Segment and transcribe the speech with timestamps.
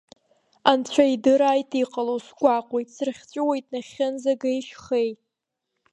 [0.71, 5.11] Анцәа идырааит иҟало, сгәаҟуеит, срыхьҵәыуоит нахьхьынӡа геи шьхеи.